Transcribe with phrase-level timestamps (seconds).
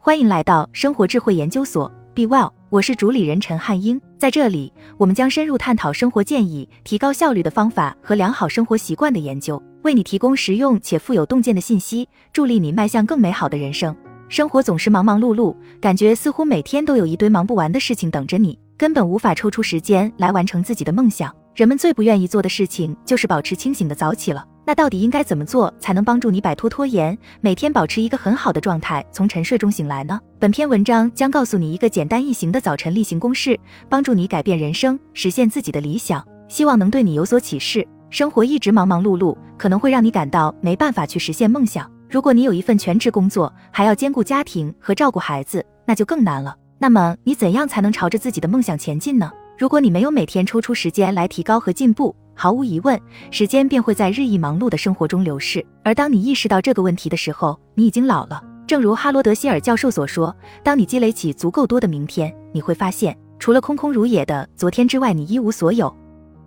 [0.00, 4.00] 欢迎来到生活智慧研究所，Be Well，我是主理人陈汉英。
[4.16, 13.94] 在这里，我们将深入探讨生活建议、提高效率的方法和良好生活习惯的研究，为你提供实用且富有洞见的信息，助力你迈向更美好的人生。
[14.28, 21.34] 生活总是忙忙碌碌，感觉似乎每天都有一堆忙不完的事情等着你，根本无法抽出时间来完成自己的梦想。
[21.58, 24.46] 人们最不愿意做的事情就是保持清醒的早起了。
[24.64, 30.20] 那到底应该怎么做才能帮助你摆脱拖延，每天保持一个很好的状态，从沉睡中醒来呢？
[30.38, 33.58] 本篇文章将告诉你一个简单易行的早晨例行公事，
[33.88, 36.24] 帮助你改变人生，实现自己的理想。
[36.46, 37.84] 希望能对你有所启示。
[38.08, 41.90] 生活一直忙忙碌碌，可能会让你感到没办法去实现梦想。
[42.08, 46.54] 如果你有一份全职工作，还要兼顾家庭和照顾孩子，那就更难了。
[46.78, 49.28] 那么你怎样才能朝着自己的梦想前进呢？
[49.58, 52.96] 如果你没有每天抽出时间来提高和进步，毫无疑问，
[53.32, 55.66] 时间便会在日益忙碌的生活中流逝。
[55.82, 58.40] 而当你意识到这个问题的时候，你已经老了。
[58.68, 60.32] 正如哈罗德·希尔教授所说，
[60.62, 65.92] 当你积累起足够多的明天，你会发现，除了空空如也的昨天之外，你一无所有。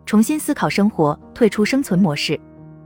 [0.06, 2.40] 重新思考生活，退出生存模式。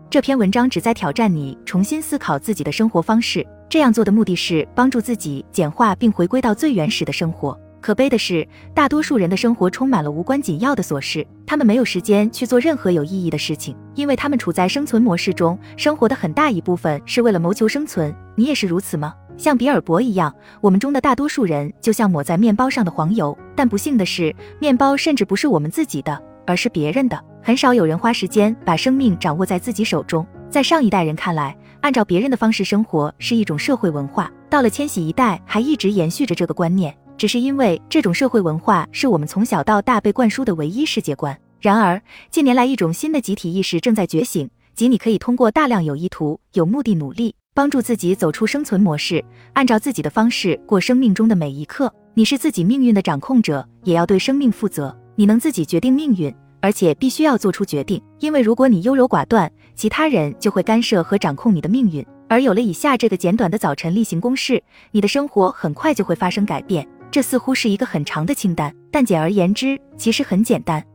[0.10, 3.46] 这篇文章旨在挑战你重新思考自己的生活方式。
[3.70, 7.56] 这样做的目的是帮助自己简化并回归到最原始的生活。
[7.86, 18.12] 可悲的是，大多数人的生活充满了无关紧要的琐事，他们没有时间去做任何有意义的事情，因为他们处在生存模式中，生活的很大一部分是为了谋求生存。
[18.34, 19.14] 你也是如此吗？
[19.38, 23.38] 像比尔博一样，我们中的大多数人就像抹在面包上的黄油。
[23.56, 27.24] 但不幸的是，面包甚至不是我们自己的，而是别人的。
[27.44, 30.26] 很少有人花时间把生命掌握在自己手中。
[30.50, 36.92] 在上一代人看来，按照别人的方式生活是一种社会文化，到了千禧一代还一直延续着这个观念。
[37.18, 41.38] 只是因为这种社会文化是我们从小到大被灌输的唯一世界观。
[41.60, 51.92] 然而，近年来一种新的集体意识正在觉醒，即你可以通过大量有意图、有目的努力，帮助自己走出生存模式，按照自己的方式过生命中的每一刻。
[52.14, 54.96] 你是自己命运的掌控者，也要对生命负责。
[55.16, 62.06] 你能自己决定命运，而且必须要做出决定，因为如果你优柔寡断，其他人就会干涉和掌控你的命运。
[62.28, 64.62] 而有了以下这个简短的早晨例行公事，
[64.92, 66.88] 你的生活很快就会发生改变。
[67.16, 70.86] 这似乎是一个很长的清单，但简而言之，其实很简单。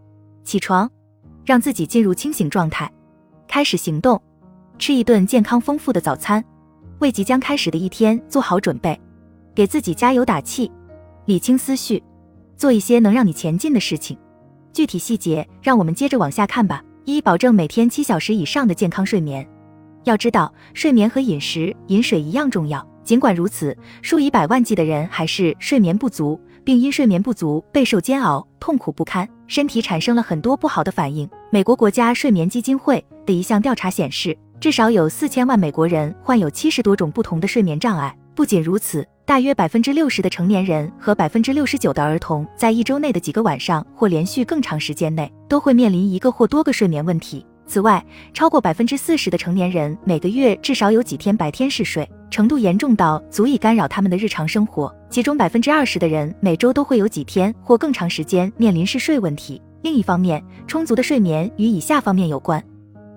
[0.45, 0.87] 起床，
[1.47, 2.93] 让自己进入清醒状态，
[3.49, 4.21] 开始行动，
[4.79, 6.45] 吃一顿健康丰富的早餐，
[6.99, 9.01] 为即将开始的一天做好准备，
[9.55, 10.71] 给自己加油打气，
[11.25, 12.03] 理清思绪，
[12.55, 14.15] 做一些能让你前进的事情。
[14.75, 16.85] 具体细节，让我们接着往下看吧。
[17.07, 19.49] 一、保证每天七小时以上的健康睡眠。
[20.05, 22.87] 要知道，睡眠和饮食、饮水一样重要。
[23.05, 31.29] 尽管如此，数以百万计的人还是睡眠不足，并因睡眠不足备受煎熬，痛苦不堪，身体产生了很多不好的反应。
[31.51, 38.17] 美国国家睡眠基金会的一项调查显示，至少有四千万美国人患有七十多种不同的睡眠障碍。
[38.35, 47.45] 不仅如此，大约百分之六十的成年人和百分之六十九的儿童，在一周内的几个晚上或连续更长时间内，都会面临一个或多个睡眠问题。
[47.71, 48.05] 此外，
[48.35, 52.05] 超过百分之四十的成年人每个月至少有几天白天嗜睡。
[52.29, 59.63] 程度严重到足以干扰他们的日常生活，其中百分之二十的人每周都会有几天或更长时间面临嗜睡问题。
[59.83, 62.61] 另一方面，充足的睡眠与以下方面有关：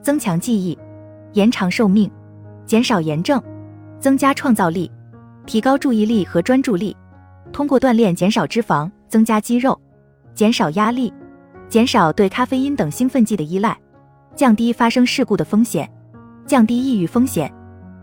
[0.04, 0.78] 增强记忆、
[1.32, 2.08] 延长寿命、
[2.64, 3.42] 减少炎症、
[4.00, 4.92] 增加创造力、
[5.48, 6.96] 提高注意力和专注力。
[7.52, 9.80] 通过锻炼减少脂肪、增加肌肉、
[10.36, 11.12] 减少压力、
[11.68, 13.76] 减少对咖啡因等兴奋剂的依赖、
[14.36, 15.90] 降低发生事故的风险、
[16.46, 17.54] 降低抑郁风险。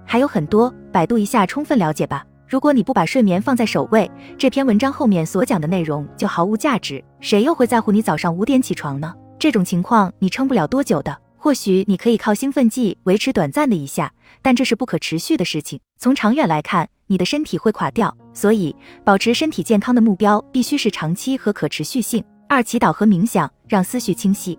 [0.04, 2.24] 还有很多，百度一下，充分了解吧。
[2.48, 7.02] 如果你不把睡眠放在首位，这篇文章后面所讲的内容就毫无价值。
[7.20, 9.14] 谁又会在乎你早上五点起床呢？
[9.38, 11.16] 这种情况你撑不了多久的。
[11.36, 14.12] 或许你可以靠兴奋剂维持短暂的一下，
[14.42, 15.80] 但这是不可持续的事情。
[15.96, 18.14] 从长远来看，你的身体会垮掉。
[18.34, 18.74] 所以，
[19.04, 22.22] 保持身体健康的目标必须是长期和可持续性。
[22.48, 24.58] 二、祈祷和冥想，让思绪清晰。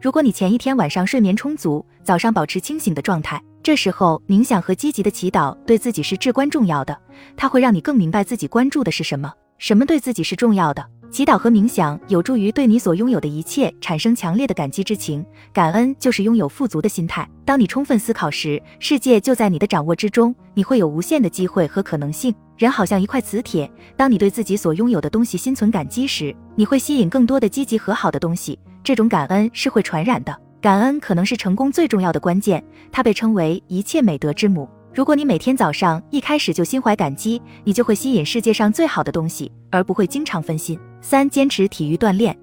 [0.00, 3.42] 如果你前一天晚上睡眠充足，早上保持清醒的状态。
[3.64, 6.96] 这时候，冥想和积极的祈祷对自己是至关重要的。
[7.36, 10.86] 它会让你更明白自己关注的是什么，什么对自己是重要的。
[11.10, 15.24] 祈祷和冥想有助于对你所拥有的一切产生强烈的感激之情。
[15.52, 17.28] 感恩就是拥有富足的心态。
[17.44, 22.34] 当你充分思考时，世界就在你的掌握之中，你会有无限的机会和可能性。
[22.56, 28.58] 人好像一块磁铁，当你对自己所拥有的东西心存感激时，你会吸引更多的积极和好的东西。
[28.84, 30.36] 这种感恩是会传染的。
[30.60, 34.68] 感恩可能是成功最重要的关键，它被称为一切美德之母。
[34.92, 40.78] 如果你每天早上一开始就心怀感激，你就会吸引世界上最好的东西，而不会经常分心。
[41.00, 42.36] 三、坚持体育锻炼。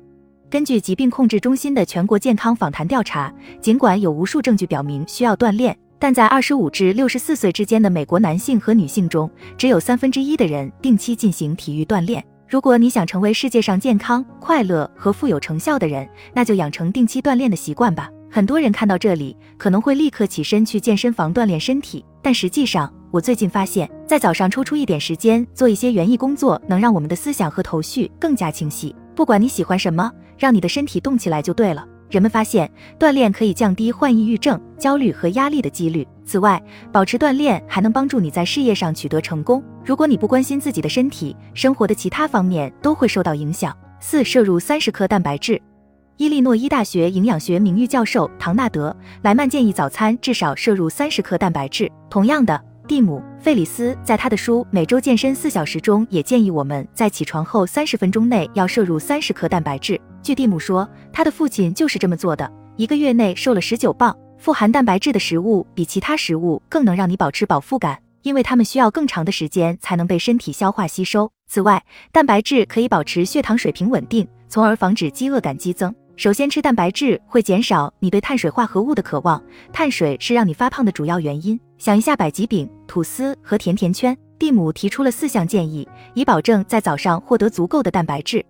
[0.50, 5.78] 根据疾病控制中心的全国健康访谈调查，尽管有无数证据表明需要锻炼。
[5.98, 12.24] 但在二十五至六十四岁之间的美国男性和女性中，只有三分之一的人定期进行体育锻炼。
[12.48, 18.10] 如果你想成为世界上健康、快乐和富有成效的人，那就养成定期锻炼的习惯吧。
[18.30, 28.94] 很多人看到这里可能会立刻起身去健身房锻炼身体，但实际上，我最近发现，在早上抽出一点时间做一些园艺工作，能让我们的思想和头绪更加清晰。
[29.16, 31.88] 不管你喜欢什么，让你的身体动起来就对了。
[32.10, 32.70] 人们发现，
[33.00, 36.06] 锻炼可以降低患抑郁症、焦虑和压力的几率。
[36.26, 39.64] 此外，保持锻炼还能帮助你在事业上取得成功。
[39.86, 43.74] 如果你不关心自己的身体，生活的其他方面都会受到影响。
[44.02, 45.62] 四、摄入三十克蛋白质。
[46.18, 51.90] 伊利诺伊大学营养学名誉教授唐纳德·莱曼建议早餐至少摄入三十克蛋白质。
[52.10, 52.62] 同样的。
[52.88, 60.00] 蒂姆·费里斯在他的书《每周健身四小时》中也建议我们在起床后三十分钟内要摄入三十克蛋白质。
[60.22, 64.16] 据蒂姆说，他的父亲就是这么做的，一个月内瘦了十九磅。
[64.38, 71.32] 富含蛋白质的食物比其他食物更能让你保持饱腹感，因为它们需要更长的时间才能被身体消化吸收。
[71.48, 75.94] 此外，蛋白质可以保持血糖水平稳定，从而防止饥饿感激增。
[76.18, 79.42] 首先，吃蛋白质会减少你对碳水化合物的渴望。
[79.74, 81.60] 碳水是让你发胖的主要原因。
[81.78, 84.18] 想一下百吉饼、吐司和甜甜圈。
[84.40, 88.46] 蒂姆提出了四项建议，以保证在早上获得足够的蛋白质。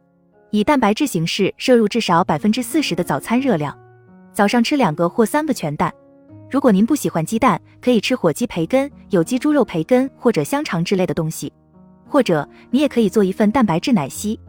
[0.52, 3.76] 以蛋白质形式摄入至少百分之四十的早餐热量。
[4.32, 5.92] 早上吃两个或三个全蛋。
[6.52, 11.52] 如果您不喜欢鸡蛋，可以吃火鸡培根、有机猪肉培根或者香肠之类的东西。
[12.08, 14.40] 或者你也可以做一份蛋白质奶昔。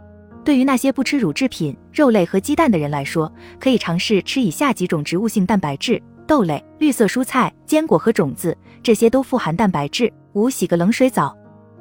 [0.46, 10.08] 对于那些不吃乳制品、肉类和鸡蛋的人来说，可以尝试吃以下几种植物性蛋白质：豆类、绿色蔬菜、坚果和种子，这些都富含蛋白质。
[10.34, 11.36] 五、洗个冷水澡。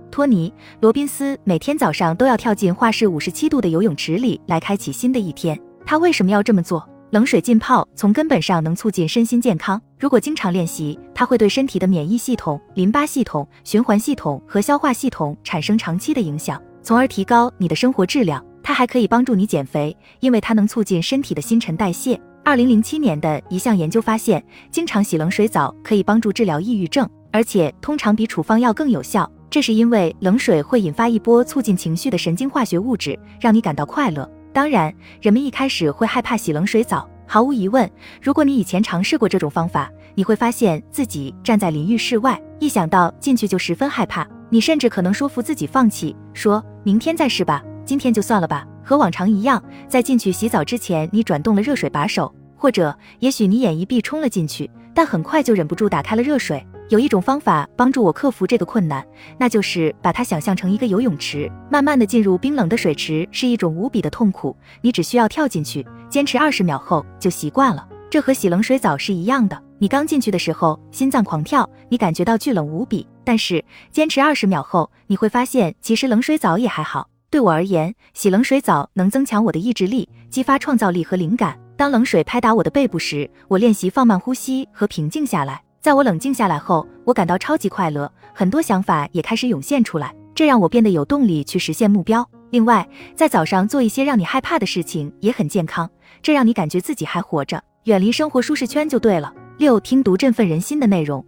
[0.10, 5.56] 托尼·罗宾斯每天早上都要跳进华氏五十七度的游泳池里来开启新的一天。
[5.86, 6.84] 他为什么要这么做？
[7.12, 9.80] 冷水浸泡从根本上能促进身心健康。
[10.00, 18.44] 如果经常练习，它会对身体的免疫系统、淋巴系统、循环系统和消化系统产生长期的影响，从而提高你的生活质量。
[18.66, 22.20] 它还可以帮助你减肥，因为它能促进身体的新陈代谢。
[22.44, 29.32] 二零零七年的一项研究发现，经常洗冷水澡可以帮助治疗抑郁症，而且通常比处方药更有效。
[29.52, 34.28] 这是因为冷水会引发一波促进情绪的神经化学物质，让你感到快乐。
[34.52, 34.92] 当然，
[35.22, 37.08] 人们一开始会害怕洗冷水澡。
[37.28, 37.88] 毫无疑问，
[38.20, 44.28] 如果你以前尝试过这种方法，你会发现自己站在淋浴室外，一想到进去就十分害怕。
[44.50, 47.64] 你甚至可能说服自己放弃，说明天再试吧。
[47.86, 56.66] 今天就算了吧，和往常一样，在进去洗澡之前，你转动了热水把手，或者也许你眼一闭冲了进去，但很快就忍不住打开了热水。
[56.90, 59.04] 有一种方法帮助我克服这个困难，
[59.40, 64.56] 那就是把它想象成一个游泳池，慢慢的进入冰冷的水池是一种无比的痛苦。
[64.82, 67.88] 你只需要跳进去，坚持二十秒后就习惯了。
[68.10, 77.08] 这和洗冷水澡是一样的，你刚进去的时候心脏狂跳，你感觉到巨冷无比，但是坚持二十秒后，你会发现其实冷水澡也还好。
[77.36, 81.60] 对我而言，洗冷水澡能增强我的意志力，激发创造力和灵感。
[81.76, 85.62] 当冷水拍打我的背部时，我练习放慢呼吸和平静下来。
[85.82, 92.26] 在我冷静下来后，我感到超级快乐，很多想法也开始涌现出来，这让我变得有动力去实现目标。
[92.52, 95.90] 另外，在早上做一些让你害怕的事情也很健康，
[96.22, 99.34] 这让你感觉自己还活着，远离生活舒适圈就对了。
[99.58, 101.26] 六、听读振奋人心的内容。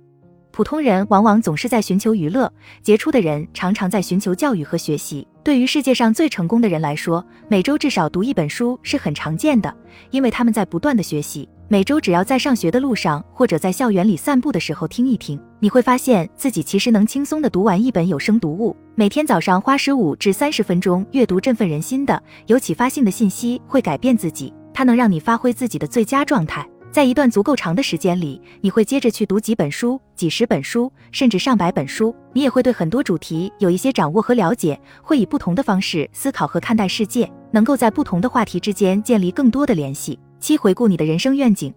[0.52, 2.52] 普通人往往总是在寻求娱乐，
[2.82, 5.28] 杰出的人常常在寻求教育和学习。
[5.44, 9.74] 对于世界上最成功的人来说，每周至少读一本书是很常见的，
[10.10, 11.48] 因为他们在不断的学习。
[11.70, 18.76] 每周只要在上学的路上或者在校园里散步的时候听一听，你会发现自己其实能轻松的读完一本有声读物。
[18.96, 26.66] 每天早上花十五至三十分钟阅读振奋人心的、有启发性的信息，会改变自己，它能让你发挥自己的最佳状态。
[26.92, 32.16] 在一段足够长的时间里，你会接着去读几本书、几十本书，甚至上百本书。
[32.34, 40.18] 你也会对很多主题有一些掌握和了解，会以不同的方式思考和看待世界，能够在不同的话题之间建立更多的联系。
[40.40, 41.72] 七、回顾你的人生愿景，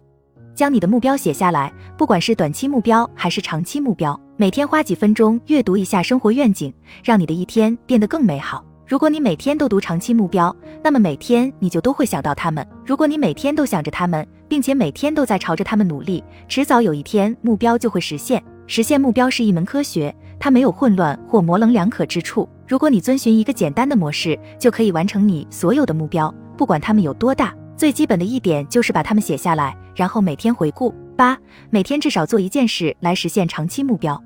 [0.55, 4.19] 将你的目标写下来，不管是短期目标还是长期目标。
[4.37, 8.65] 每天花几分钟阅读一下生活愿景，让你的一天变得更美好。
[8.91, 12.67] 如果你每天都读长期目标，那么每天你就都会想到他们。
[12.85, 18.43] 如果你每天都想着他们，并且每天都在朝着他们努力，迟早有一天目标就会实现。
[18.67, 22.49] 实现目标是一门科学，它没有混乱或模棱两可之处。
[22.67, 27.55] 如果你遵循一个简单的模式，就可以完成你所有的目标，不管他们有多大。
[27.77, 30.93] 最基本的一点就是把它们写下来，然后每天回顾。
[31.15, 34.21] 八，每天至少做一件事来实现长期目标。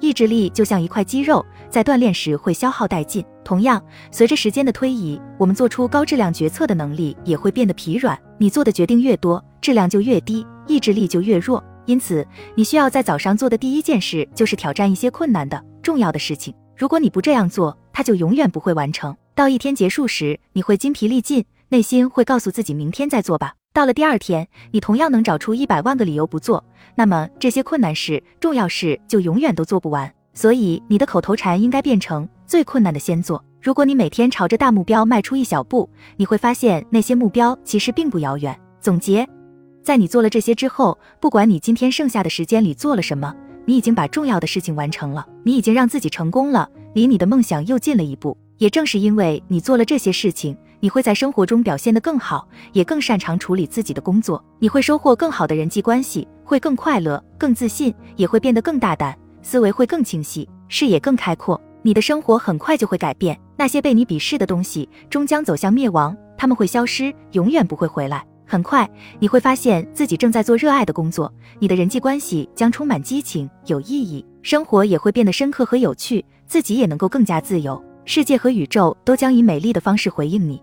[0.00, 3.24] 意志力就像一块肌肉，在锻炼时会消耗殆尽。
[3.44, 8.18] 同样，随着时间的推移，我们做出高质量决策的能力也会变得疲软。
[8.38, 11.62] 你做的决定越多，质量就越低，意志力就越弱。
[11.86, 16.54] 因此，你需要在早上做的第一件事就是挑战一些困难的、重要的事情。
[16.76, 19.14] 如果你不这样做，它就永远不会完成。
[19.34, 23.54] 到一天结束时，你会精疲力尽，内心会告诉自己明天再做吧。
[23.74, 26.64] 到了第二天，你同样能找出一百万个理由不做，
[26.94, 30.08] 那么这些困难事、重要事就永远都做不完。
[30.32, 33.44] 所以，你的口头禅应该变成最困难的先做。
[33.60, 38.56] 如果你每天朝着大目标迈出一小步，你会发现那些目标其实并不遥远。
[38.80, 39.28] 总结。
[39.82, 48.38] 在你做了这些之后，不管你今天剩下的时间里做了什么，你已经把重要的事情完成了，你已经让自己成功了，离你的梦想又近了一步。
[48.58, 54.44] 也正是因为你做了这些事情，你会在生活中表现得更好，也更擅长处理自己的工作。
[54.58, 61.58] 你会收获更好的人际关系，会更快乐、更自信，也会变得更大胆，思维会更清晰，视野更开阔。
[61.80, 68.22] 你的生活很快就会改变，那些被你鄙视的东西终将走向灭亡，他们会消失，永远不会回来。
[68.44, 68.86] 很快
[69.18, 80.62] 你会发现自己正在做热爱的工作，你的人际关系将充满激情、有意义，生活也会变得深刻和有趣，自己也能够更加自由，世界和宇宙都将以美丽的方式回应你。